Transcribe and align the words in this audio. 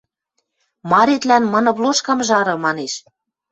–Маретлӓн 0.91 1.43
мыны 1.53 1.71
плошкам 1.77 2.19
жары!– 2.27 2.55
манеш. 2.65 2.93